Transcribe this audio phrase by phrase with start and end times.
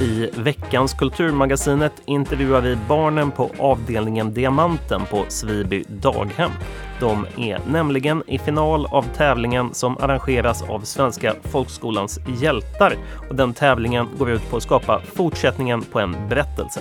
[0.00, 6.50] I veckans Kulturmagasinet intervjuar vi barnen på avdelningen Diamanten på Sviby daghem.
[7.00, 12.96] De är nämligen i final av tävlingen som arrangeras av Svenska folkskolans hjältar
[13.28, 16.80] och den tävlingen går ut på att skapa fortsättningen på en berättelse.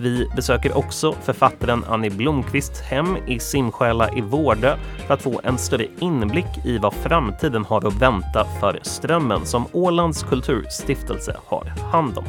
[0.00, 4.76] Vi besöker också författaren Annie Blomqvists hem i Simsjäla i Vårdö
[5.06, 9.64] för att få en större inblick i vad framtiden har att vänta för Strömmen som
[9.72, 12.24] Ålands kulturstiftelse har hand om.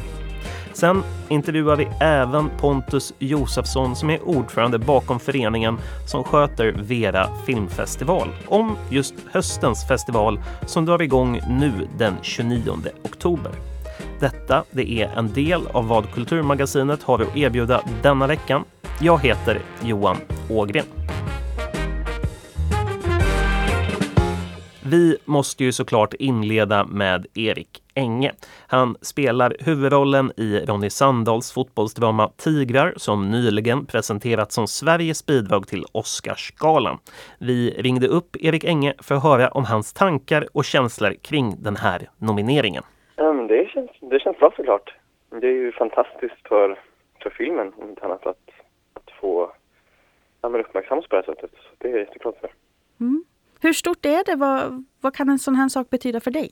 [0.72, 8.28] Sen intervjuar vi även Pontus Josefsson som är ordförande bakom föreningen som sköter Vera filmfestival
[8.46, 13.69] om just höstens festival som drar igång nu den 29 oktober.
[14.20, 18.64] Detta det är en del av vad Kulturmagasinet har att erbjuda denna veckan.
[19.00, 20.16] Jag heter Johan
[20.50, 20.84] Ågren.
[24.82, 28.32] Vi måste ju såklart inleda med Erik Enge.
[28.66, 35.84] Han spelar huvudrollen i Ronny Sandahls fotbollsdrama Tigrar som nyligen presenterats som Sveriges bidrag till
[35.92, 36.98] Oscarsgalan.
[37.38, 41.76] Vi ringde upp Erik Enge för att höra om hans tankar och känslor kring den
[41.76, 42.82] här nomineringen.
[43.50, 44.94] Det, känns, det känns bra såklart.
[45.30, 46.78] Det är ju fantastiskt för,
[47.22, 48.50] för filmen, om inte annat, att,
[48.94, 49.52] att få
[50.42, 51.50] ja, uppmärksammas på det här sättet.
[51.52, 52.50] Så det är jag jätteglad för.
[53.00, 53.24] Mm.
[53.60, 54.36] Hur stort är det?
[54.36, 56.50] Vad, vad kan en sån här sak betyda för dig?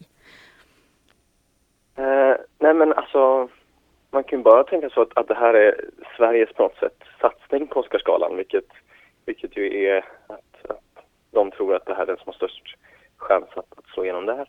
[1.96, 3.48] Eh, nej men alltså,
[4.10, 5.84] man kan ju bara tänka så att, att det här är
[6.16, 8.68] Sveriges på något sätt satsning på Oscarsgalan, vilket,
[9.26, 12.76] vilket ju är att, att de tror att det här är den som har störst
[13.16, 14.48] chans att, att slå igenom det här.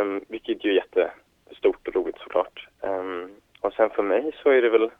[0.00, 1.12] Um, vilket ju är
[1.48, 2.68] jättestort och roligt såklart.
[2.80, 4.90] Um, och sen för mig så är det väl,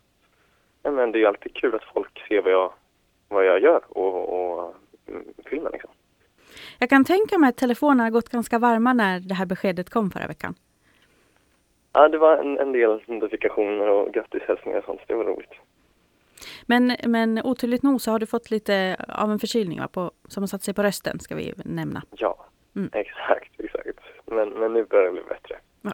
[0.82, 2.72] ja men det är ju alltid kul att folk ser vad jag,
[3.28, 4.74] vad jag gör och, och
[5.08, 5.90] mm, filmen liksom.
[6.78, 10.10] Jag kan tänka mig att telefonerna har gått ganska varma när det här beskedet kom
[10.10, 10.54] förra veckan.
[11.92, 15.52] Ja, det var en, en del notifikationer och grattishälsningar och sånt, så det var roligt.
[16.66, 20.42] Men, men otydligt nog så har du fått lite av en förkylning va, på, som
[20.42, 22.02] har satt sig på rösten, ska vi nämna.
[22.10, 22.90] Ja, mm.
[22.92, 23.98] exakt, exakt.
[24.24, 25.56] Men, men nu börjar det bli bättre.
[25.82, 25.92] Ja.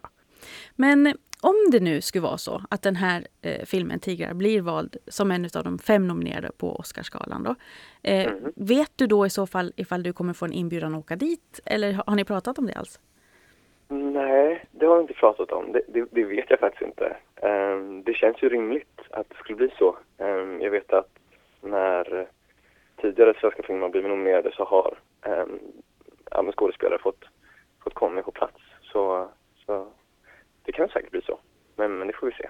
[0.77, 4.97] Men om det nu skulle vara så att den här eh, filmen Tigrar blir vald
[5.07, 7.55] som en av de fem nominerade på Oscarsgalan då.
[8.03, 8.53] Eh, mm.
[8.57, 11.61] Vet du då i så fall ifall du kommer få en inbjudan att åka dit?
[11.65, 13.01] Eller har ni pratat om det alls?
[13.89, 15.73] Nej, det har vi inte pratat om.
[15.73, 17.17] Det, det, det vet jag faktiskt inte.
[17.43, 19.97] Um, det känns ju rimligt att det skulle bli så.
[20.19, 21.11] Um, jag vet att
[21.61, 22.27] när
[23.01, 24.99] tidigare svenska filmer blivit nominerade så har
[26.37, 27.25] um, skådespelare fått
[27.95, 28.61] komma på plats.
[28.83, 29.29] Så,
[29.67, 29.87] så
[30.63, 31.39] det kan säkert bli så.
[31.77, 32.49] Men, men det får vi se.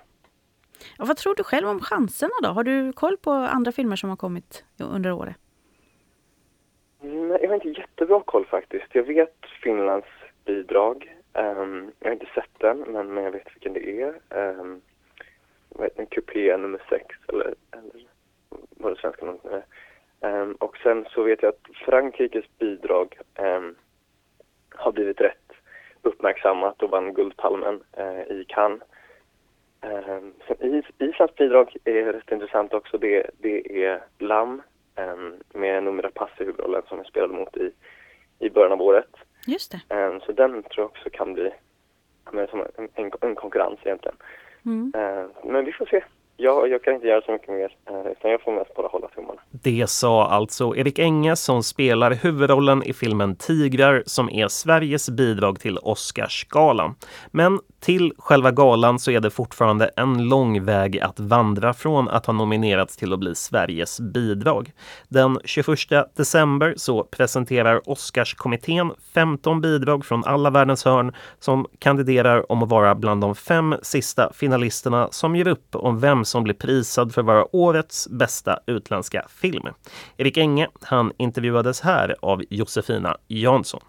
[1.05, 2.49] Och vad tror du själv om chanserna då?
[2.49, 5.37] Har du koll på andra filmer som har kommit under året?
[7.01, 8.87] Nej, jag har inte jättebra koll faktiskt.
[8.93, 10.07] Jag vet Finlands
[10.45, 11.17] bidrag.
[11.33, 14.15] Um, jag har inte sett den, men, men jag vet vilken det är.
[14.31, 14.81] Um,
[15.69, 16.07] vad heter den?
[16.07, 18.07] Kupé nummer sex, eller, eller
[18.71, 19.65] vad det svenska namnet
[20.21, 20.43] är.
[20.43, 23.77] Um, och sen så vet jag att Frankrikes bidrag um,
[24.71, 25.53] har blivit rätt
[26.03, 28.83] uppmärksammat och vann Guldpalmen uh, i Cannes.
[29.85, 32.99] Um, is, Islands bidrag är rätt intressant också.
[32.99, 34.63] Det, det är Lam
[34.97, 37.71] um, med Numera Pass i huvudrollen som jag spelade mot i,
[38.39, 39.11] i början av året.
[39.47, 39.97] Just det.
[39.97, 41.51] Um, så den tror jag också kan bli
[42.51, 44.17] som en, en, en konkurrens egentligen.
[44.65, 44.93] Mm.
[44.97, 46.05] Uh, men vi får se
[46.37, 49.09] jag, jag kan inte göra så mycket mer, eh, utan jag får mest bara hålla
[49.09, 49.41] tummarna.
[49.51, 55.61] Det sa alltså Erik Enge som spelar huvudrollen i filmen Tigrar som är Sveriges bidrag
[55.61, 56.95] till Oscarsgalan.
[57.31, 62.27] Men till själva galan så är det fortfarande en lång väg att vandra från att
[62.27, 64.73] ha nominerats till att bli Sveriges bidrag.
[65.09, 65.79] Den 21
[66.17, 72.95] december så presenterar Oscarskommittén 15 bidrag från alla världens hörn som kandiderar om att vara
[72.95, 77.27] bland de fem sista finalisterna som ger upp om vem som blir prisad för att
[77.27, 79.67] vara årets bästa utländska film.
[80.17, 83.81] Erik Enge, han intervjuades här av Josefina Jansson.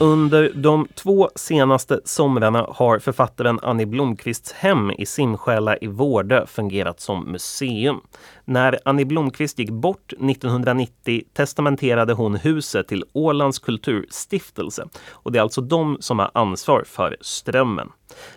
[0.00, 7.00] Under de två senaste somrarna har författaren Annie Blomqvists hem i Simsjäla i Vårdö fungerat
[7.00, 8.00] som museum.
[8.44, 15.42] När Annie Blomqvist gick bort 1990 testamenterade hon huset till Ålands kulturstiftelse och det är
[15.42, 17.88] alltså de som har ansvar för Strömmen.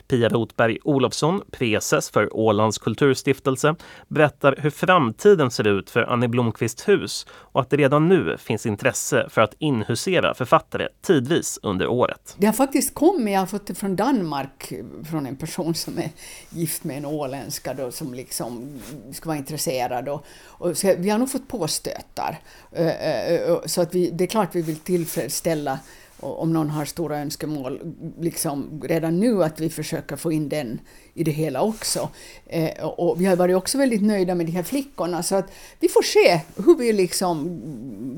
[0.08, 3.76] Pia Rotberg Olofsson, preses för Ålands kulturstiftelse,
[4.08, 8.66] berättar hur framtiden ser ut för Annie Blomqvists hus och att det redan nu finns
[8.66, 12.36] intresse för att inhusera författare tidvis under året.
[12.38, 14.74] Det har faktiskt kommit, jag har fått det från Danmark,
[15.10, 16.10] från en person som är
[16.50, 18.80] gift med en åländska då, som liksom
[19.14, 20.10] ska vara intresserad.
[20.10, 22.40] Och, och så vi har nog fått påstötar.
[22.72, 25.80] Eh, eh, eh, så att vi, det är klart vi vill tillfredsställa
[26.20, 27.80] och om någon har stora önskemål
[28.20, 30.80] liksom redan nu att vi försöker få in den
[31.14, 32.10] i det hela också.
[32.46, 35.88] Eh, och vi har varit också väldigt nöjda med de här flickorna så att vi
[35.88, 37.62] får se hur vi liksom,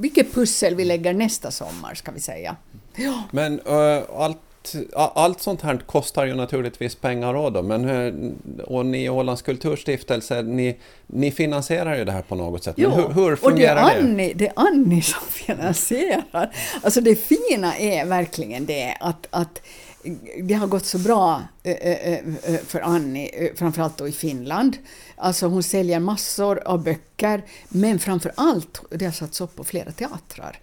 [0.01, 2.56] vilket pussel vi lägger nästa sommar ska vi säga.
[2.95, 3.24] Ja.
[3.31, 4.38] Men uh, allt
[4.94, 10.78] allt sånt här kostar ju naturligtvis pengar då, men och ni Ålands kulturstiftelse, ni,
[11.08, 12.78] ni finansierar ju det här på något sätt.
[12.78, 13.98] Men hur, hur fungerar och det?
[13.98, 16.56] Är Annie, det är Annie som finansierar.
[16.84, 19.62] Alltså det fina är verkligen det att, att
[20.44, 24.78] det har gått så bra eh, eh, eh, för Annie, framförallt då i Finland.
[25.16, 29.92] Alltså hon säljer massor av böcker, men framför allt, det har satts upp på flera
[29.92, 30.60] teatrar.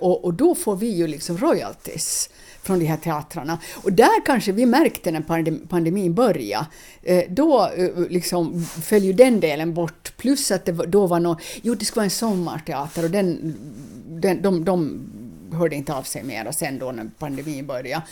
[0.00, 2.30] Och, och då får vi ju liksom royalties
[2.64, 3.58] från de här teatrarna.
[3.74, 6.66] Och där kanske vi märkte när pandemin började,
[7.02, 11.36] eh, då eh, liksom föll ju den delen bort, plus att det då var någon,
[11.62, 13.56] jo det skulle vara en sommarteater och den,
[14.06, 15.00] den, de, de
[15.52, 16.52] hörde inte av sig mer.
[16.52, 18.02] Sen då när pandemin började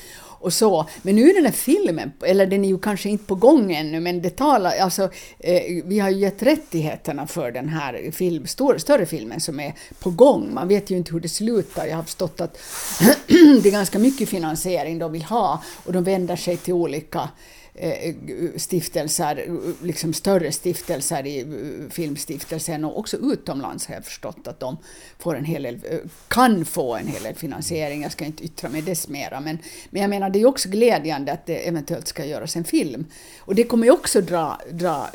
[0.43, 0.89] och så.
[1.03, 4.01] Men nu är den här filmen, eller den är ju kanske inte på gång ännu,
[4.01, 5.03] men det talar, alltså,
[5.39, 9.75] eh, vi har ju gett rättigheterna för den här film, stor, större filmen som är
[10.01, 10.55] på gång.
[10.55, 11.87] Man vet ju inte hur det slutar.
[11.87, 12.59] Jag har förstått att
[13.63, 17.62] det är ganska mycket finansiering de vill ha och de vänder sig till olika Eh,
[17.75, 18.15] Eh,
[18.57, 19.47] stiftelser,
[19.83, 24.77] liksom större stiftelser i eh, filmstiftelsen och också utomlands har jag förstått att de
[25.19, 25.99] får en hel del, eh,
[26.29, 28.03] kan få en hel del finansiering.
[28.03, 29.59] Jag ska inte yttra mig dess mera, men,
[29.91, 33.07] men jag menar det är också glädjande att det eventuellt ska göras en film.
[33.39, 35.11] Och det kommer ju också dra, dra,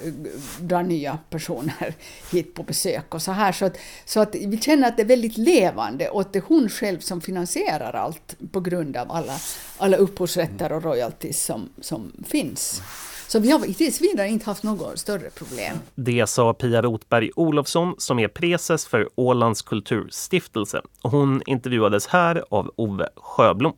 [0.59, 1.93] dra nya personer
[2.31, 3.51] hit på besök och så här.
[3.51, 6.43] Så att, så att vi känner att det är väldigt levande och att det är
[6.47, 9.39] hon själv som finansierar allt på grund av alla,
[9.77, 12.81] alla upphovsrätter och royalties som, som finns finns.
[13.27, 15.77] Så vi har tills vidare inte haft något större problem.
[15.95, 20.81] Det sa Pia Rotberg Olofsson som är preses för Ålands kulturstiftelse.
[21.01, 23.73] Hon intervjuades här av Ove Sjöblom.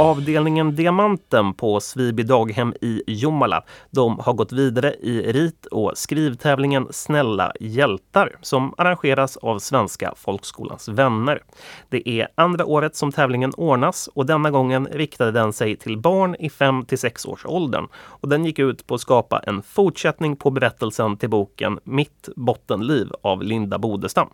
[0.00, 3.64] Avdelningen Diamanten på Sviby daghem i Jomala.
[3.90, 10.88] De har gått vidare i rit och skrivtävlingen Snälla hjältar som arrangeras av Svenska folkskolans
[10.88, 11.42] vänner.
[11.88, 16.36] Det är andra året som tävlingen ordnas och denna gången riktade den sig till barn
[16.38, 17.88] i 5 till 6 års åldern.
[17.94, 23.10] Och den gick ut på att skapa en fortsättning på berättelsen till boken Mitt bottenliv
[23.22, 24.28] av Linda Bodestam.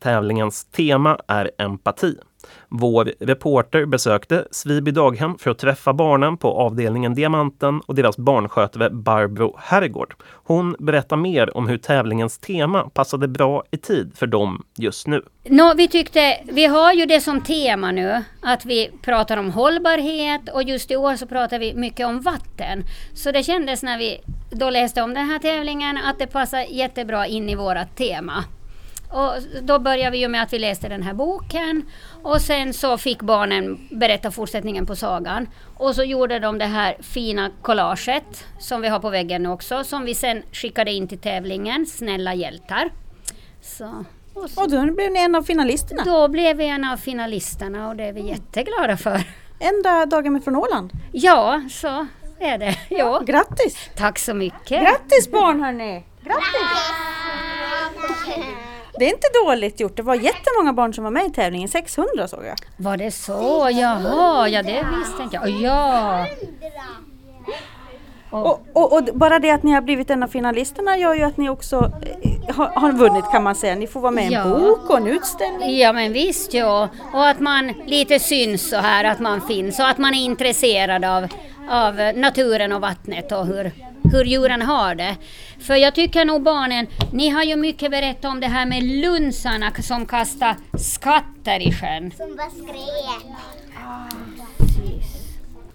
[0.00, 2.16] Tävlingens tema är empati.
[2.68, 8.90] Vår reporter besökte Sviby daghem för att träffa barnen på avdelningen Diamanten och deras barnskötare
[8.90, 10.14] Barbro Herrgård.
[10.32, 15.22] Hon berättar mer om hur tävlingens tema passade bra i tid för dem just nu.
[15.44, 20.48] No, vi tyckte, vi har ju det som tema nu, att vi pratar om hållbarhet
[20.54, 22.84] och just i år så pratar vi mycket om vatten.
[23.14, 24.20] Så det kändes när vi
[24.50, 28.44] då läste om den här tävlingen att det passar jättebra in i vårat tema.
[29.10, 29.32] Och
[29.62, 31.82] då började vi ju med att vi läste den här boken
[32.22, 35.48] och sen så fick barnen berätta fortsättningen på sagan.
[35.76, 39.84] Och så gjorde de det här fina collaget som vi har på väggen nu också
[39.84, 42.90] som vi sen skickade in till tävlingen Snälla hjältar.
[43.62, 44.04] Så,
[44.34, 44.62] och, så.
[44.62, 46.02] och då blev ni en av finalisterna?
[46.04, 49.20] Då blev vi en av finalisterna och det är vi jätteglada för.
[49.60, 50.90] Enda dagen från Åland?
[51.12, 52.06] Ja, så
[52.38, 52.78] är det.
[52.88, 53.22] Ja.
[53.26, 53.90] Grattis!
[53.96, 54.82] Tack så mycket!
[54.82, 56.04] Grattis barn hörni!
[56.20, 57.15] Grattis!
[58.98, 59.96] Det är inte dåligt gjort.
[59.96, 61.68] Det var jättemånga barn som var med i tävlingen.
[61.68, 62.56] 600 såg jag.
[62.76, 63.68] Var det så?
[63.72, 65.48] Jaha, ja det visste jag.
[65.48, 66.26] Ja.
[68.30, 71.36] Och, och, och, bara det att ni har blivit en av finalisterna gör ju att
[71.36, 71.92] ni också
[72.22, 73.74] eh, har, har vunnit kan man säga.
[73.74, 74.44] Ni får vara med i en ja.
[74.44, 75.78] bok och en utställning.
[75.78, 76.88] Ja men visst ja.
[77.12, 81.04] Och att man lite syns så här, att man finns och att man är intresserad
[81.04, 81.28] av,
[81.70, 83.72] av naturen och vattnet och hur,
[84.12, 85.16] hur djuren har det.
[85.60, 89.72] För jag tycker nog barnen, ni har ju mycket berättat om det här med lunsarna
[89.82, 92.12] som kastar skatter i sjön.
[92.16, 93.26] Som bara skrek.
[93.84, 94.08] Ah,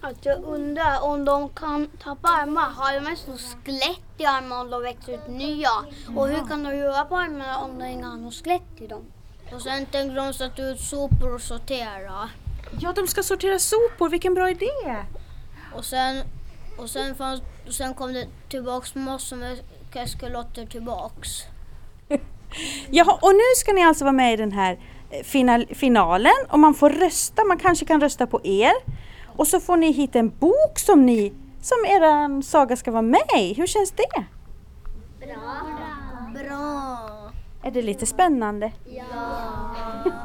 [0.02, 2.70] att jag undrar om de kan tappa armar.
[2.70, 3.28] Har de mest
[3.64, 5.70] skelett i armarna om de växer ut nya?
[6.16, 9.02] Och hur kan de göra på armarna om de inte har något skelett i dem?
[9.54, 12.28] Och sen tänkte de sätta ut sopor och sortera.
[12.80, 14.08] Ja, de ska sortera sopor.
[14.08, 14.96] Vilken bra idé!
[15.76, 16.22] Och sen,
[16.78, 19.58] och sen, fanns, och sen kom det tillbaks massor med
[19.92, 21.28] kaskelotter tillbaks.
[22.90, 24.78] Jaha, och nu ska ni alltså vara med i den här
[25.10, 28.72] eh, final, finalen och man får rösta, man kanske kan rösta på er.
[29.36, 33.28] Och så får ni hit en bok som ni, som er saga ska vara med
[33.38, 33.54] i.
[33.54, 34.24] Hur känns det?
[35.26, 35.66] Bra.
[36.34, 36.98] Bra.
[37.62, 38.72] Är det lite spännande?
[38.84, 39.04] Ja.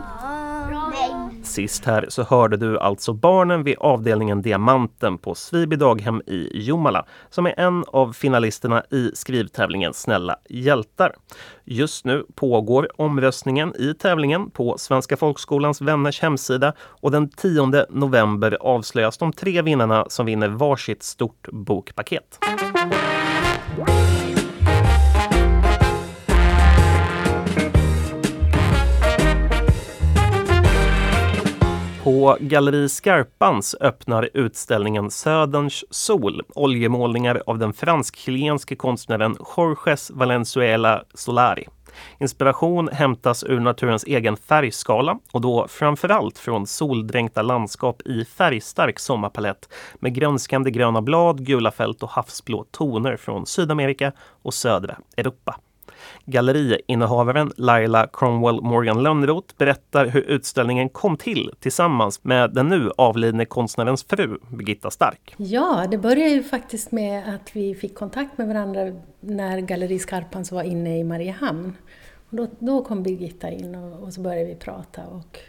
[1.43, 7.05] Sist här så hörde du alltså barnen vid avdelningen Diamanten på Sviby daghem i Jomala
[7.29, 11.15] som är en av finalisterna i skrivtävlingen Snälla hjältar.
[11.65, 18.57] Just nu pågår omröstningen i tävlingen på Svenska folkskolans vänners hemsida och den 10 november
[18.61, 22.39] avslöjas de tre vinnarna som vinner varsitt stort bokpaket.
[32.07, 41.67] På Galleri Skarpans öppnar utställningen Söderns sol, oljemålningar av den fransk-chilenske konstnären Jorges Valenzuela Solari.
[42.19, 49.69] Inspiration hämtas ur naturens egen färgskala och då framförallt från soldränkta landskap i färgstark sommarpalett
[49.99, 54.11] med grönskande gröna blad, gula fält och havsblå toner från Sydamerika
[54.41, 55.59] och södra Europa.
[56.25, 63.45] Galleriinnehavaren Laila Cromwell Morgan Lönnroth berättar hur utställningen kom till tillsammans med den nu avlidne
[63.45, 65.35] konstnärens fru Birgitta Stark.
[65.37, 70.51] Ja, det började ju faktiskt med att vi fick kontakt med varandra när Galleri Skarpans
[70.51, 71.73] var inne i Mariehamn.
[72.29, 75.39] Och då, då kom Birgitta in och, och så började vi prata och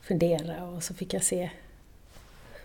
[0.00, 1.50] fundera och så fick jag se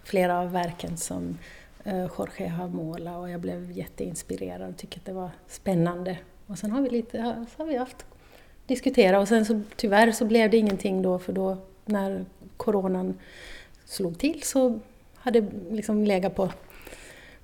[0.04, 1.38] flera av verken som
[1.84, 6.58] eh, Jorge har målat och jag blev jätteinspirerad och tyckte att det var spännande och
[6.58, 8.06] sen har vi lite, så har vi haft
[8.68, 12.26] diskutera och sen så tyvärr så blev det ingenting då för då när
[12.58, 13.20] coronan
[13.86, 14.80] slog till så
[15.16, 16.50] hade liksom legat på,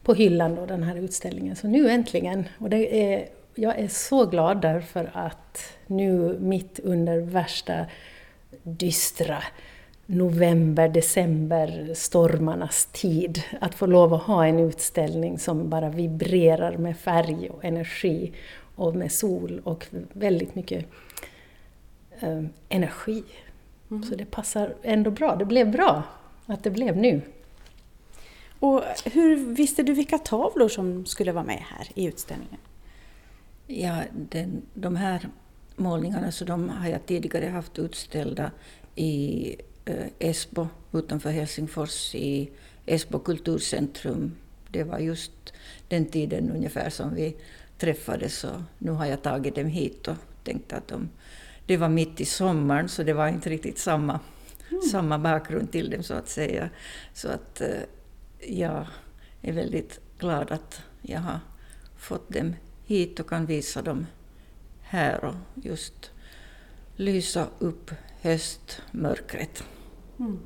[0.03, 1.55] på hyllan då den här utställningen.
[1.55, 7.19] Så nu äntligen, och det är, jag är så glad därför att nu mitt under
[7.19, 7.85] värsta
[8.63, 9.43] dystra
[10.05, 13.43] november, december, stormarnas tid.
[13.61, 18.33] Att få lov att ha en utställning som bara vibrerar med färg och energi
[18.81, 20.85] och med sol och väldigt mycket
[22.19, 23.23] eh, energi.
[23.91, 24.03] Mm.
[24.03, 25.35] Så det passar ändå bra.
[25.35, 26.03] Det blev bra
[26.45, 27.21] att det blev nu.
[28.59, 32.57] Och hur visste du vilka tavlor som skulle vara med här i utställningen?
[33.67, 35.29] Ja, den, de här
[35.75, 38.51] målningarna så de har jag tidigare haft utställda
[38.95, 42.49] i eh, Esbo utanför Helsingfors i
[42.85, 44.35] Esbo kulturcentrum.
[44.71, 45.53] Det var just
[45.87, 47.35] den tiden ungefär som vi
[47.81, 51.09] träffades och nu har jag tagit dem hit och tänkte att de,
[51.65, 54.19] det var mitt i sommaren så det var inte riktigt samma,
[54.69, 54.81] mm.
[54.81, 56.69] samma bakgrund till dem så att säga.
[57.13, 57.67] Så att eh,
[58.39, 58.87] jag
[59.41, 61.39] är väldigt glad att jag har
[61.97, 64.07] fått dem hit och kan visa dem
[64.81, 66.11] här och just
[66.95, 69.63] lysa upp höstmörkret.
[70.19, 70.39] Mm.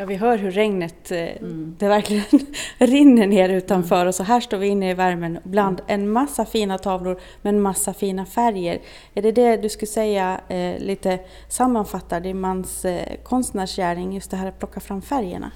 [0.00, 1.76] Ja, vi hör hur regnet, eh, mm.
[1.78, 2.24] det verkligen
[2.78, 6.78] rinner ner utanför och så här står vi inne i värmen bland en massa fina
[6.78, 8.80] tavlor med en massa fina färger.
[9.14, 14.36] Är det det du skulle säga eh, lite sammanfattar din mans eh, konstnärsgärning, just det
[14.36, 15.50] här att plocka fram färgerna?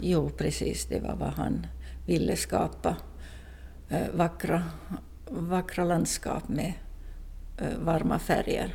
[0.00, 1.66] Jo, precis, det var vad han
[2.06, 2.96] ville skapa.
[3.88, 4.62] Eh, vackra,
[5.30, 6.72] vackra landskap med
[7.58, 8.74] eh, varma färger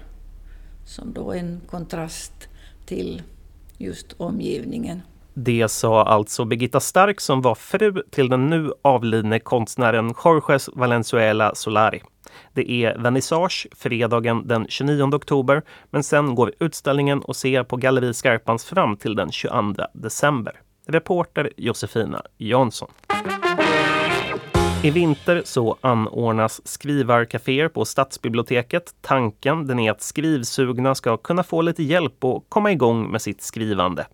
[0.85, 2.47] som då en kontrast
[2.85, 3.23] till
[3.79, 5.01] just omgivningen.
[5.33, 11.55] Det sa alltså Birgitta Stark som var fru till den nu avlidne konstnären Jorges Valenzuela
[11.55, 12.01] Solari.
[12.53, 18.13] Det är vernissage fredagen den 29 oktober men sen går utställningen och ser på Galleri
[18.13, 20.61] Skarpans fram till den 22 december.
[20.87, 22.89] Reporter Josefina Jansson.
[24.83, 28.93] I vinter så anordnas skrivarkaféer på Stadsbiblioteket.
[29.01, 33.41] Tanken den är att skrivsugna ska kunna få lite hjälp och komma igång med sitt
[33.41, 34.07] skrivande.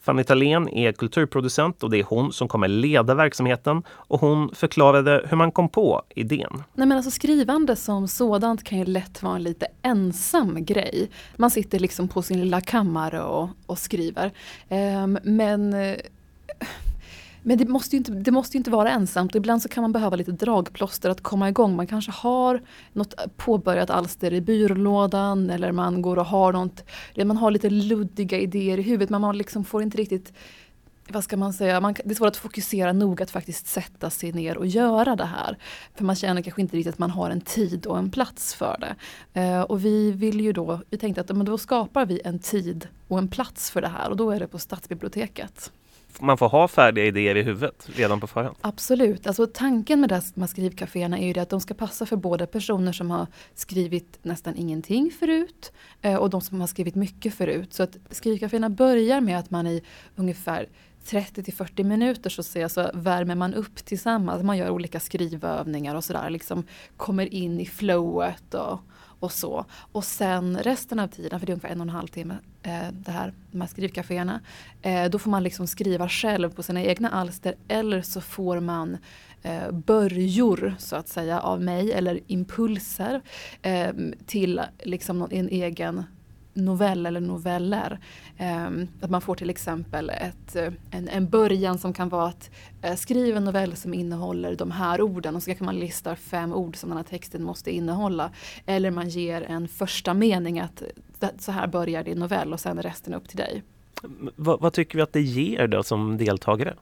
[0.00, 5.26] Fanny Thalén är kulturproducent och det är hon som kommer leda verksamheten och hon förklarade
[5.28, 6.62] hur man kom på idén.
[6.74, 11.10] Nej men alltså skrivande som sådant kan ju lätt vara en lite ensam grej.
[11.36, 14.32] Man sitter liksom på sin lilla kammare och, och skriver.
[14.68, 15.96] Um, men eh,
[17.42, 19.34] men det måste, ju inte, det måste inte vara ensamt.
[19.34, 21.76] Ibland så kan man behöva lite dragplåster att komma igång.
[21.76, 26.84] Man kanske har något påbörjat alster i byrålådan eller man går och har något,
[27.24, 30.32] man har lite luddiga idéer i huvudet men man liksom får inte riktigt
[31.12, 34.32] vad ska man säga, man, det är svårt att fokusera nog att faktiskt sätta sig
[34.32, 35.58] ner och göra det här.
[35.94, 38.76] För man känner kanske inte riktigt att man har en tid och en plats för
[38.80, 38.94] det.
[39.40, 42.88] Eh, och vi vill ju då, vi tänkte att men då skapar vi en tid
[43.08, 45.72] och en plats för det här och då är det på Stadsbiblioteket
[46.20, 48.56] man får ha färdiga idéer i huvudet redan på förhand.
[48.60, 49.26] Absolut.
[49.26, 52.92] Alltså, tanken med de här skrivkaféerna är ju att de ska passa för både personer
[52.92, 57.74] som har skrivit nästan ingenting förut eh, och de som har skrivit mycket förut.
[57.74, 59.82] Så att skrivkaféerna börjar med att man i
[60.16, 60.66] ungefär
[61.04, 64.42] 30 till 40 minuter så, så, så värmer man upp tillsammans.
[64.42, 66.30] Man gör olika skrivövningar och sådär.
[66.30, 66.64] Liksom
[66.96, 68.78] kommer in i flowet och,
[69.20, 69.64] och så.
[69.92, 72.88] Och sen resten av tiden, för det är ungefär en och en halv timme, Eh,
[72.92, 74.40] det här, de här skrivcaféerna.
[74.82, 78.98] Eh, då får man liksom skriva själv på sina egna alster eller så får man
[79.42, 83.20] eh, börjor så att säga av mig eller impulser
[83.62, 83.90] eh,
[84.26, 86.04] till liksom en egen
[86.64, 87.98] novell eller noveller.
[88.38, 92.50] Um, att man får till exempel ett, eh, en, en början som kan vara att
[92.84, 96.52] uh, skriva en novell som innehåller de här orden och så kan man lista fem
[96.52, 98.30] ord som den här texten måste innehålla.
[98.66, 100.82] Eller man ger en första mening att
[101.38, 103.62] så här börjar din novell och sen är resten upp till dig.
[104.02, 106.74] V vad tycker vi att det ger då som deltagare?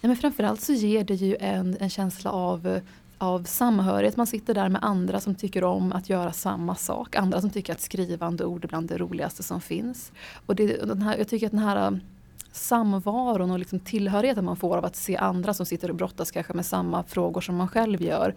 [0.00, 2.80] Ja, men framförallt så ger det ju en, en känsla av
[3.18, 4.16] av samhörighet.
[4.16, 7.16] Man sitter där med andra som tycker om att göra samma sak.
[7.16, 10.12] Andra som tycker att skrivande ord är bland det roligaste som finns.
[10.46, 12.00] Och det, den här, jag tycker att den här um,
[12.52, 16.52] samvaron och liksom tillhörigheten man får av att se andra som sitter och brottas kanske
[16.52, 18.34] med samma frågor som man själv gör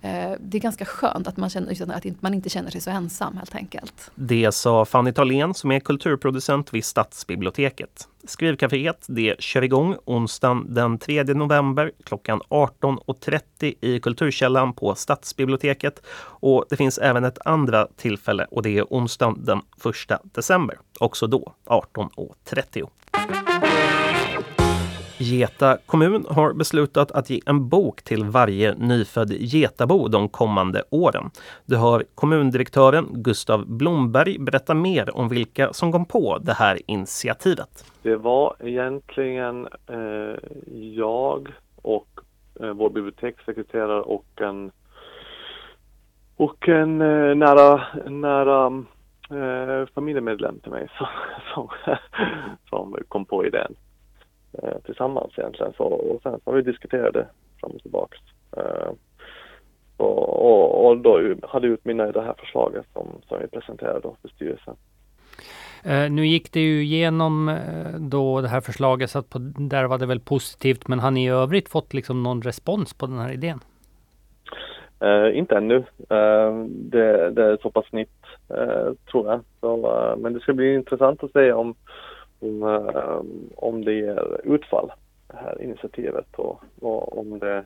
[0.00, 3.36] Eh, det är ganska skönt att man, känner, att man inte känner sig så ensam
[3.36, 4.10] helt enkelt.
[4.14, 8.08] Det sa Fanny Thalén som är kulturproducent vid Stadsbiblioteket.
[8.24, 16.02] Skrivcaféet det kör igång onsdagen den 3 november klockan 18.30 i Kulturkällan på Stadsbiblioteket.
[16.20, 21.26] Och det finns även ett andra tillfälle och det är onsdagen den 1 december, också
[21.26, 22.88] då 18.30.
[25.20, 31.30] Geta kommun har beslutat att ge en bok till varje nyfödd getabo de kommande åren.
[31.66, 37.92] Du hör kommundirektören Gustav Blomberg berätta mer om vilka som kom på det här initiativet.
[38.02, 40.36] Det var egentligen eh,
[40.94, 41.48] jag
[41.82, 42.20] och
[42.60, 44.70] eh, vår bibliotekssekreterare och en
[46.36, 48.84] och en eh, nära, nära
[49.30, 51.06] eh, familjemedlem till mig som,
[51.54, 51.68] som,
[52.70, 53.74] som kom på idén
[54.84, 55.72] tillsammans egentligen.
[55.76, 57.26] Så, och sen har vi diskuterat det
[57.60, 58.18] fram och tillbaks.
[58.56, 58.92] Eh,
[59.96, 64.16] och, och, och, då hade utmynnat i det här förslaget som, som vi presenterade då
[64.22, 64.76] för styrelsen.
[65.84, 69.84] Eh, nu gick det ju igenom eh, då det här förslaget så att på, där
[69.84, 70.88] var det väl positivt.
[70.88, 73.60] Men har ni i övrigt fått liksom någon respons på den här idén?
[75.04, 75.76] Uh, inte ännu.
[75.76, 79.40] Uh, det, det, är så pass nytt uh, tror jag.
[79.60, 81.74] Så, men det ska bli intressant att se om,
[82.40, 84.92] Ehm, om, det ger utfall,
[85.26, 87.64] det här initiativet och, och om det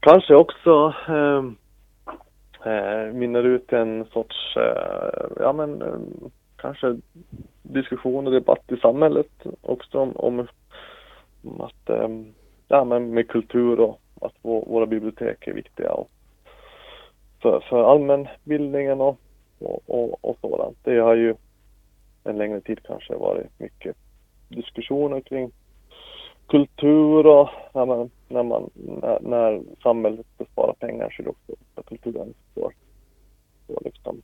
[0.00, 1.56] kanske också ehm,
[2.64, 5.98] eh, mynnar ut en sorts, eh, ja men eh,
[6.56, 6.96] kanske
[7.62, 10.46] diskussion och debatt i samhället också om, om,
[11.44, 12.08] om att, eh,
[12.68, 16.10] ja men med kultur och att våra bibliotek är viktiga och
[17.42, 19.18] för, för allmänbildningen och,
[19.58, 20.78] och, och, och sådant.
[20.82, 21.34] Det har ju
[22.28, 23.96] en längre tid kanske varit mycket
[24.48, 25.52] diskussioner kring
[26.46, 31.52] kultur och när, man, när, man, när, när samhället besparar pengar så är det också
[31.74, 32.72] att kulturen får,
[33.66, 34.22] får liksom,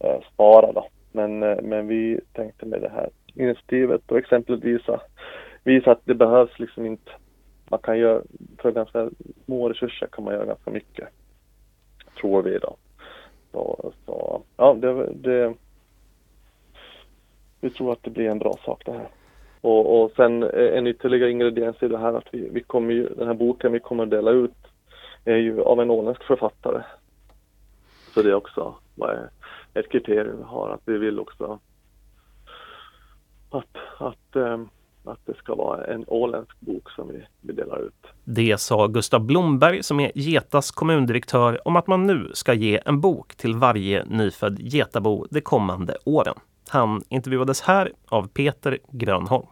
[0.00, 0.86] eh, spara då.
[1.12, 5.00] Men, eh, men vi tänkte med det här initiativet och exemplet visa,
[5.64, 7.10] visa att det behövs liksom inte,
[7.70, 8.22] man kan göra,
[8.58, 9.10] för ganska
[9.44, 11.08] små resurser kan man göra ganska mycket.
[12.20, 12.76] Tror vi då.
[13.52, 15.54] Så, så ja, det, det
[17.60, 19.08] vi tror att det blir en bra sak det här.
[19.60, 23.08] Och, och sen eh, en ytterligare ingrediens i det här att vi, vi kommer ju,
[23.08, 24.56] den här boken vi kommer att dela ut
[25.24, 26.82] är ju av en åländsk författare.
[28.14, 28.74] Så det är också
[29.74, 31.58] ett kriterium vi har, att vi vill också
[33.50, 34.68] att, att, ehm,
[35.04, 38.06] att det ska vara en åländsk bok som vi, vi delar ut.
[38.24, 43.00] Det sa Gustav Blomberg som är Getas kommundirektör om att man nu ska ge en
[43.00, 46.34] bok till varje nyfödd getabo de kommande åren.
[46.70, 49.46] Han intervjuades här av Peter Grönholm.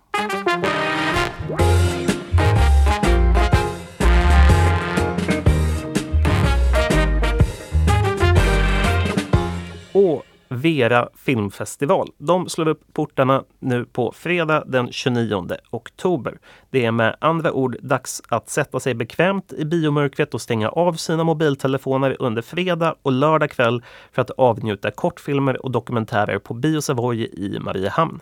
[10.56, 12.08] Vera filmfestival.
[12.18, 16.38] De slår upp portarna nu på fredag den 29 oktober.
[16.70, 20.92] Det är med andra ord dags att sätta sig bekvämt i biomörkret och stänga av
[20.92, 26.80] sina mobiltelefoner under fredag och lördag kväll för att avnjuta kortfilmer och dokumentärer på Bio
[26.80, 28.20] Savoy i Mariehamn.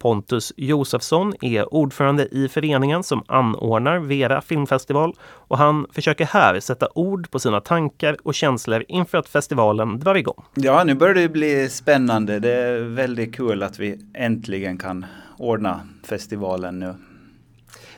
[0.00, 6.88] Pontus Josefsson är ordförande i föreningen som anordnar Vera filmfestival och han försöker här sätta
[6.94, 10.44] ord på sina tankar och känslor inför att festivalen drar igång.
[10.54, 12.38] Ja, nu börjar det bli spännande.
[12.38, 15.06] Det är väldigt kul att vi äntligen kan
[15.38, 16.94] ordna festivalen nu.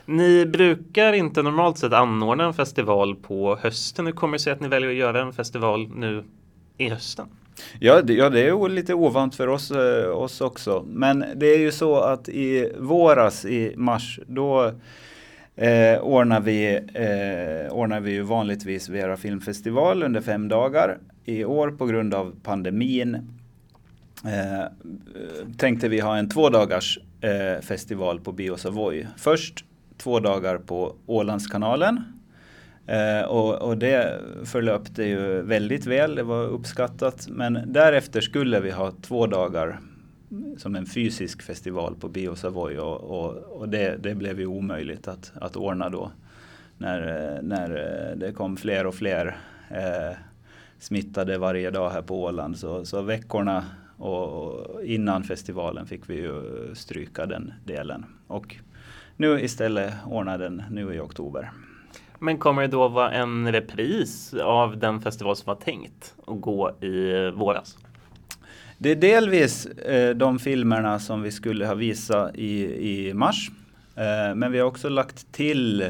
[0.05, 4.05] Ni brukar inte normalt sett anordna en festival på hösten.
[4.05, 6.23] Hur kommer det sig att ni väljer att göra en festival nu
[6.77, 7.27] i hösten?
[7.79, 10.85] Ja det, ja, det är lite ovant för oss, eh, oss också.
[10.87, 14.71] Men det är ju så att i våras, i mars, då
[15.55, 20.97] eh, ordnar, vi, eh, ordnar vi ju vanligtvis Vera filmfestival under fem dagar.
[21.25, 23.15] I år på grund av pandemin
[24.25, 24.65] eh,
[25.57, 29.07] tänkte vi ha en två dagars eh, festival på Bio Savoy.
[29.17, 29.65] Först
[29.97, 32.03] två dagar på Ålandskanalen
[32.87, 37.27] Eh, och, och, det förlöpte ju väldigt väl, det var uppskattat.
[37.29, 39.79] Men därefter skulle vi ha två dagar
[40.57, 45.07] som en fysisk festival på Bio Savoy och, och, och det, det, blev ju omöjligt
[45.07, 46.11] att, att ordna då.
[46.77, 49.37] När, när eh, det kom fler och fler
[49.69, 50.17] eh,
[50.79, 52.57] smittade varje dag här på Åland.
[52.57, 53.65] Så, så veckorna
[53.97, 56.41] och, innan festivalen fick vi ju
[56.75, 58.05] stryka den delen.
[58.27, 58.55] Och
[59.17, 61.51] nu istället ordna den nu i oktober.
[62.23, 66.71] Men kommer det då vara en repris av den festival som var tänkt att gå
[66.81, 67.77] i våras?
[68.77, 73.51] Det är delvis eh, de filmerna som vi skulle ha visat i, i mars.
[73.95, 75.81] Eh, men vi har också lagt till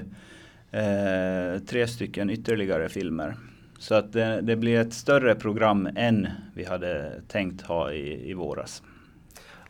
[0.72, 3.36] eh, tre stycken ytterligare filmer.
[3.80, 8.34] Så att det, det, blir ett större program än vi hade tänkt ha i, i
[8.34, 8.84] våras.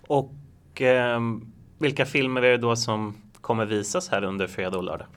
[0.08, 1.20] Och eh,
[1.78, 5.08] vilka filmer är det då som kommer visas här under fredag och lördag?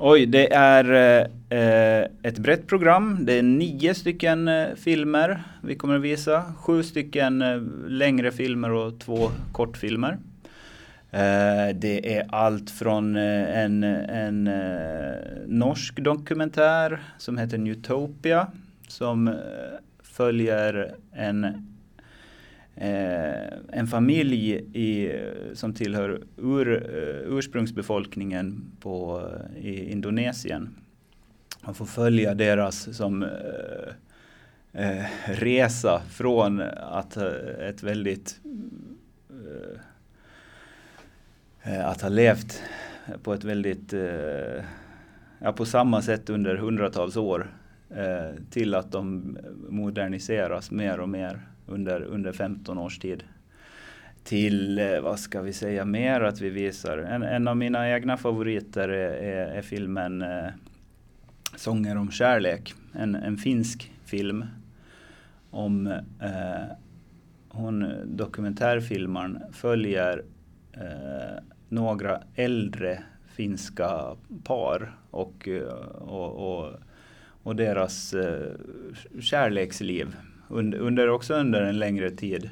[0.00, 3.18] Oj, det är eh, eh, ett brett program.
[3.20, 6.44] Det är nio stycken eh, filmer vi kommer att visa.
[6.58, 10.18] Sju stycken eh, längre filmer och två kortfilmer.
[11.10, 18.46] Eh, det är allt från eh, en, en eh, norsk dokumentär som heter Newtopia
[18.88, 19.34] som eh,
[20.02, 21.46] följer en
[22.80, 25.12] Eh, en familj i,
[25.54, 29.22] som tillhör ur, eh, ursprungsbefolkningen på,
[29.56, 30.74] eh, i Indonesien.
[31.64, 33.22] Man får följa deras som
[34.72, 38.40] eh, resa från att ett väldigt
[41.84, 42.62] att ha levt
[43.22, 43.94] på ett väldigt
[45.38, 47.50] ja, på samma sätt under hundratals år
[48.50, 49.38] till att de
[49.68, 53.24] moderniseras mer och mer under, under 15 års tid.
[54.24, 56.98] Till, eh, vad ska vi säga mer att vi visar?
[56.98, 60.48] En, en av mina egna favoriter är, är, är filmen eh,
[61.56, 62.74] Sånger om kärlek.
[62.92, 64.44] En, en finsk film
[65.50, 65.86] om
[66.20, 66.76] eh,
[67.48, 70.24] hon dokumentärfilmaren följer
[70.72, 76.72] eh, några äldre finska par och, eh, och, och,
[77.42, 78.52] och deras eh,
[79.20, 80.16] kärleksliv
[80.48, 82.50] under, under, också under en längre tid.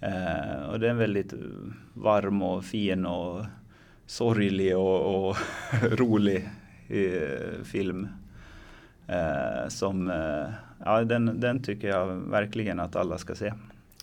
[0.00, 1.34] Eh, och det är en väldigt
[1.94, 3.44] varm och fin och
[4.06, 5.36] sorglig och, och
[5.98, 6.48] rolig
[6.88, 8.08] eh, film.
[9.06, 10.52] Eh, som, eh,
[10.84, 13.52] ja den, den tycker jag verkligen att alla ska se.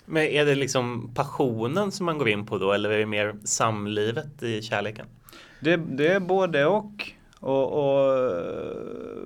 [0.05, 3.35] Men är det liksom passionen som man går in på då eller är det mer
[3.43, 5.05] samlivet i kärleken?
[5.59, 7.11] Det, det är både och.
[7.39, 8.31] och, och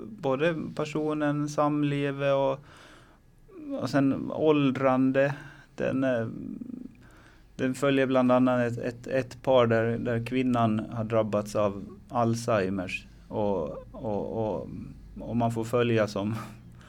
[0.07, 2.65] både passionen, samlivet och
[3.79, 5.33] och sen åldrande.
[5.75, 6.27] Den, eh,
[7.55, 13.05] den följer bland annat ett, ett, ett, par där, där kvinnan har drabbats av Alzheimers.
[13.27, 14.69] Och, och, och,
[15.19, 16.35] och man får följa som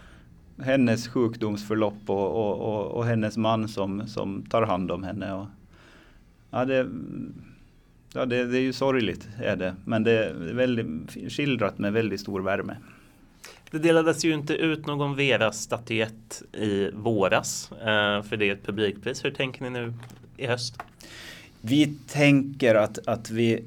[0.59, 5.33] hennes sjukdomsförlopp och, och, och, och, hennes man som, som tar hand om henne.
[5.33, 5.47] Och,
[6.51, 6.88] ja, det,
[8.14, 9.75] ja det, det är ju sorgligt, är det.
[9.85, 12.77] men det är väldigt, skildrat med väldigt stor värme.
[13.73, 19.25] Det delades ju inte ut någon Vera-statyett i våras, eh, för det är ett publikpris.
[19.25, 19.95] Hur tänker ni nu
[20.37, 20.79] i höst?
[21.61, 23.65] Vi tänker att, att vi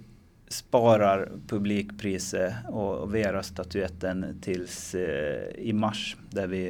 [0.47, 6.67] sparar publikpriset och Vera-statyetten tills eh, i mars där vi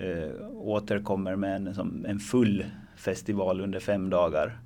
[0.00, 2.64] eh, återkommer med en, som en full
[2.96, 4.58] festival under fem dagar.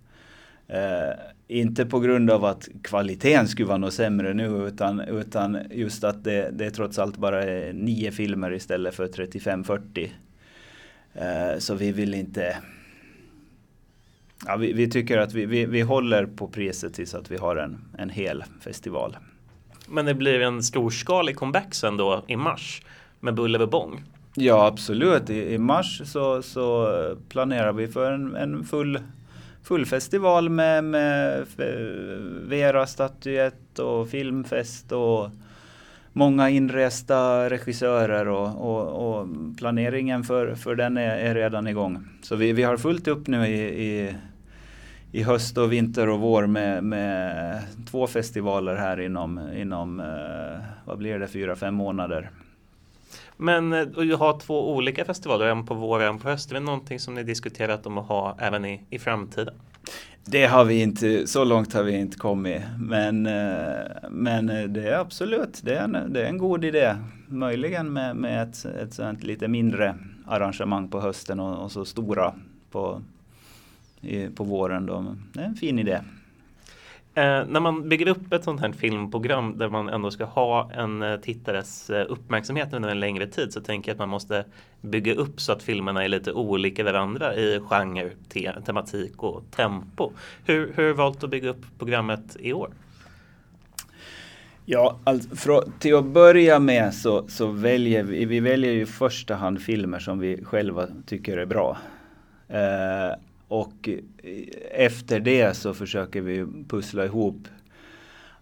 [0.68, 1.14] Eh,
[1.48, 6.24] inte på grund av att kvaliteten skulle vara något sämre nu utan, utan just att
[6.24, 10.10] det, det är trots allt bara är nio filmer istället för 35-40.
[11.14, 12.56] Eh, så vi vill inte
[14.46, 17.56] Ja, vi, vi tycker att vi, vi, vi håller på priset tills att vi har
[17.56, 19.16] en, en hel festival.
[19.88, 22.82] Men det blir en storskalig comeback sen då i mars
[23.20, 24.04] med buller bång?
[24.34, 26.88] Ja absolut, I, i, mars så, så
[27.28, 28.98] planerar vi för en, en full
[29.62, 31.66] full festival med, med eh,
[32.48, 35.30] Vera-statyett och filmfest och
[36.12, 42.08] många inresta regissörer och, och, och, planeringen för, för den är, är, redan igång.
[42.22, 44.14] Så vi, vi har fullt upp nu i, i,
[45.12, 47.58] i höst och vinter och vår med, med
[47.90, 52.30] två festivaler här inom, inom eh, vad blir det, fyra, fem månader.
[53.36, 56.60] Men eh, att ha två olika festivaler, en på våren och en på hösten, är
[56.60, 59.54] det någonting som ni diskuterat om att ha även i, i framtiden?
[60.24, 62.62] Det har vi inte, så långt har vi inte kommit.
[62.78, 66.96] Men, eh, men eh, det är absolut, det är en, det är en god idé.
[67.26, 69.94] Möjligen med, med ett, ett sånt lite mindre
[70.26, 72.34] arrangemang på hösten och, och så stora
[72.70, 73.02] på,
[74.00, 74.86] i, på våren.
[74.86, 75.16] Då.
[75.32, 76.00] Det är en fin idé.
[77.14, 81.02] Eh, när man bygger upp ett sånt här filmprogram där man ändå ska ha en
[81.02, 84.44] eh, tittares eh, uppmärksamhet under en längre tid så tänker jag att man måste
[84.80, 90.12] bygga upp så att filmerna är lite olika varandra i genre, te tematik och tempo.
[90.44, 92.70] Hur, hur har du valt att bygga upp programmet i år?
[94.64, 98.86] Ja, alltså, för, till att börja med så, så väljer vi, vi väljer ju i
[98.86, 101.78] första hand filmer som vi själva tycker är bra.
[102.48, 103.16] Eh,
[103.52, 103.88] och
[104.70, 107.48] efter det så försöker vi pussla ihop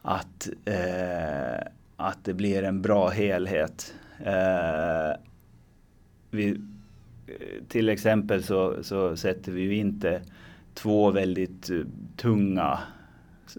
[0.02, 3.94] att, eh, att det blir en bra helhet.
[4.24, 5.20] Eh,
[6.30, 6.48] vi,
[7.26, 10.22] eh, till exempel så, så sätter vi ju inte
[10.74, 11.80] två väldigt eh,
[12.16, 12.78] tunga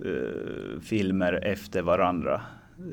[0.06, 2.42] eh, filmer efter varandra.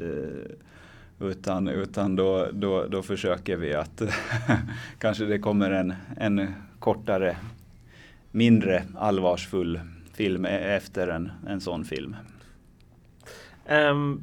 [0.01, 4.03] Eh, utan utan då, då, då försöker vi att
[4.99, 7.37] kanske det kommer en, en kortare
[8.38, 9.81] mindre allvarsfull
[10.14, 12.16] film e- efter en, en sån film.
[13.70, 14.22] Um,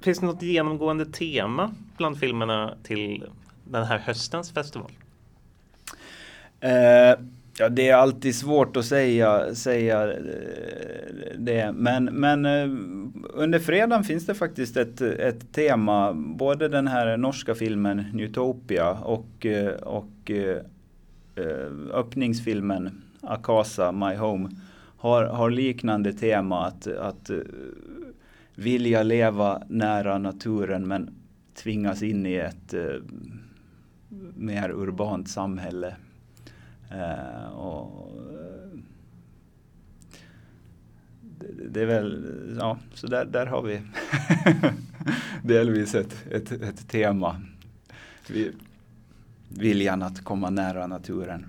[0.00, 3.24] finns det något genomgående tema bland filmerna till
[3.64, 4.90] den här höstens festival?
[6.64, 7.24] Uh,
[7.58, 10.18] ja, det är alltid svårt att säga, säga eh,
[11.38, 11.72] det.
[11.72, 12.78] Men, men uh,
[13.34, 16.12] under fredagen finns det faktiskt ett, ett tema.
[16.12, 19.46] Både den här norska filmen Newtopia och,
[19.82, 20.56] och Eh,
[21.36, 24.50] Eh, öppningsfilmen Akasa My Home
[24.96, 27.38] har, har liknande tema att, att eh,
[28.54, 31.14] vilja leva nära naturen men
[31.54, 32.96] tvingas in i ett eh,
[34.34, 35.96] mer urbant samhälle.
[37.54, 38.12] Och,
[41.20, 42.26] det, det, är väl,
[42.58, 43.80] ja, så där, där har vi
[45.42, 47.40] delvis ett, ett, ett tema.
[48.28, 48.52] Vi,
[49.58, 51.46] viljan att komma nära naturen.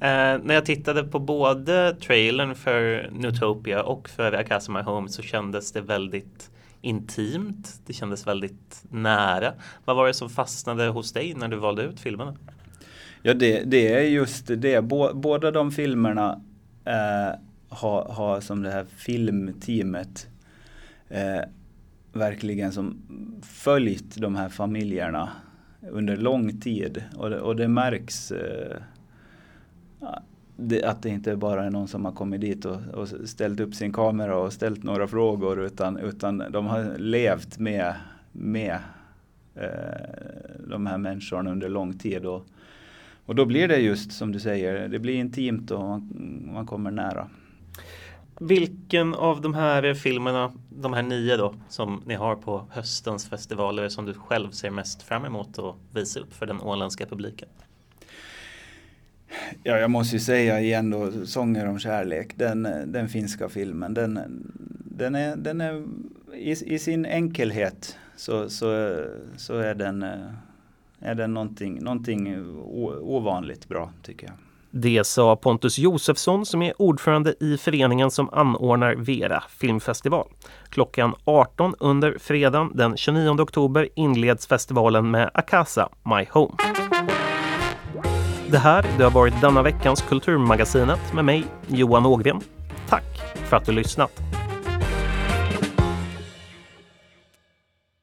[0.00, 5.22] Eh, när jag tittade på både trailern för Newtopia och för Akasa My Home så
[5.22, 6.50] kändes det väldigt
[6.80, 7.80] intimt.
[7.86, 9.52] Det kändes väldigt nära.
[9.84, 12.36] Vad var det som fastnade hos dig när du valde ut filmerna?
[13.22, 14.82] Ja, det, det är just det.
[15.14, 16.40] båda de filmerna
[16.84, 20.26] eh, har, har som det här filmteamet
[21.08, 21.40] eh,
[22.12, 23.02] verkligen som
[23.42, 25.30] följt de här familjerna
[25.90, 27.04] under lång tid.
[27.16, 28.76] Och det, och det märks eh,
[30.56, 33.74] det, att det inte bara är någon som har kommit dit och, och, ställt upp
[33.74, 37.94] sin kamera och ställt några frågor utan, utan de har levt med,
[38.32, 38.78] med
[39.54, 39.68] eh,
[40.68, 42.26] de här människorna under lång tid.
[42.26, 42.46] Och,
[43.26, 46.90] och då blir det just som du säger, det blir intimt och man, man kommer
[46.90, 47.28] nära.
[48.40, 53.88] Vilken av de här filmerna, de här nio då, som ni har på höstens festivaler
[53.88, 57.48] som du själv ser mest fram emot att visa upp för den åländska publiken?
[59.62, 64.18] Ja, jag måste ju säga igen då, Sånger om kärlek, den, den finska filmen, den,
[64.84, 65.84] den är, den är
[66.34, 68.98] i, i sin enkelhet så, så,
[69.36, 70.02] så är den,
[71.00, 72.46] är den någonting, någonting
[73.00, 74.36] ovanligt bra tycker jag.
[74.74, 80.28] Det sa Pontus Josefsson som är ordförande i föreningen som anordnar Vera filmfestival.
[80.68, 86.54] Klockan 18 under fredagen den 29 oktober inleds festivalen med Akasa My Home.
[88.48, 92.40] Det här det har varit denna veckans Kulturmagasinet med mig, Johan Ågren.
[92.88, 93.04] Tack
[93.48, 94.41] för att du lyssnat!